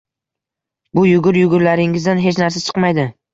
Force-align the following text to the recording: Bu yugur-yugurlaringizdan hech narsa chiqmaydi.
Bu 0.99 1.03
yugur-yugurlaringizdan 1.09 2.23
hech 2.25 2.41
narsa 2.41 2.65
chiqmaydi. 2.71 3.07